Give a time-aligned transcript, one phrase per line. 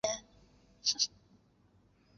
[0.03, 0.23] 至元
[1.03, 1.39] 十五年。